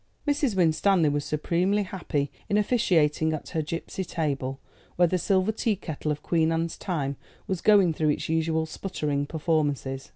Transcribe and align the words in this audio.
Mrs. 0.27 0.55
Winstanley 0.55 1.09
was 1.09 1.23
supremely 1.25 1.83
happy 1.83 2.31
in 2.49 2.57
officiating 2.57 3.33
at 3.33 3.49
her 3.49 3.61
gipsy 3.61 4.03
table, 4.03 4.59
where 4.95 5.07
the 5.07 5.19
silver 5.19 5.51
tea 5.51 5.75
kettle 5.75 6.11
of 6.11 6.23
Queen 6.23 6.51
Anne's 6.51 6.75
time 6.75 7.17
was 7.45 7.61
going 7.61 7.93
through 7.93 8.09
its 8.09 8.27
usual 8.27 8.65
sputtering 8.65 9.27
performances. 9.27 10.09